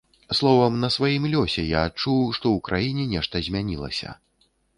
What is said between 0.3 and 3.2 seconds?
Словам, на сваім лёсе я адчуў, што ў краіне